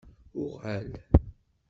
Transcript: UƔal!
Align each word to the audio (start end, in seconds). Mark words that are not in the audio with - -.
UƔal! 0.41 0.87